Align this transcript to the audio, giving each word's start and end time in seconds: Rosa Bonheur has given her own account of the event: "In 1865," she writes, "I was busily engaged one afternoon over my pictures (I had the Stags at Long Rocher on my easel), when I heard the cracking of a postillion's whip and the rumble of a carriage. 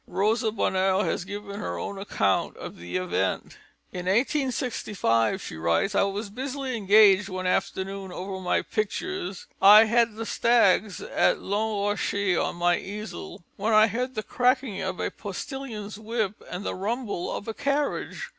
Rosa 0.07 0.49
Bonheur 0.51 1.05
has 1.05 1.25
given 1.25 1.59
her 1.59 1.77
own 1.77 1.99
account 1.99 2.57
of 2.57 2.77
the 2.77 2.97
event: 2.97 3.59
"In 3.91 4.07
1865," 4.07 5.39
she 5.43 5.55
writes, 5.57 5.93
"I 5.93 6.01
was 6.01 6.31
busily 6.31 6.75
engaged 6.75 7.29
one 7.29 7.45
afternoon 7.45 8.11
over 8.11 8.39
my 8.39 8.63
pictures 8.63 9.45
(I 9.61 9.83
had 9.83 10.15
the 10.15 10.25
Stags 10.25 11.01
at 11.01 11.37
Long 11.43 11.85
Rocher 11.85 12.41
on 12.41 12.55
my 12.55 12.79
easel), 12.79 13.43
when 13.57 13.73
I 13.73 13.85
heard 13.85 14.15
the 14.15 14.23
cracking 14.23 14.81
of 14.81 14.99
a 14.99 15.11
postillion's 15.11 15.99
whip 15.99 16.41
and 16.49 16.65
the 16.65 16.73
rumble 16.73 17.31
of 17.31 17.47
a 17.47 17.53
carriage. 17.53 18.29